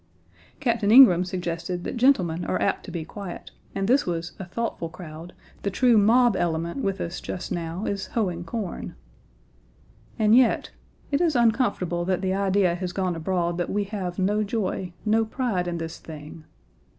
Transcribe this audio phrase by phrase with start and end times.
[0.59, 4.89] Captain Ingraham suggested that gentlemen "are apt to be quiet," and this was "a thoughtful
[4.89, 5.31] crowd,
[5.61, 8.95] the true mob element with us just now is hoeing corn."
[10.17, 10.71] And yet!
[11.11, 15.23] It is uncomfortable that the idea has gone abroad that we have no joy, no
[15.23, 16.45] pride, in this thing.